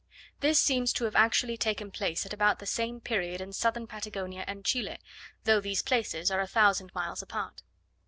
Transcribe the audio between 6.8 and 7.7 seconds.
miles apart.